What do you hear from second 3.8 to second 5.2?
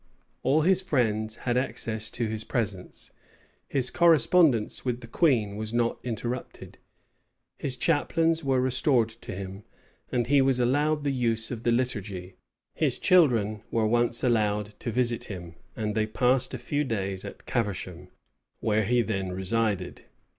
correspondence with the